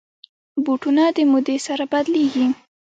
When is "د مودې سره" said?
1.15-1.83